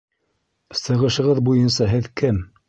Сығышығыҙ 0.79 1.43
буйынса 1.51 1.91
һеҙ 1.93 2.09
кем? 2.25 2.43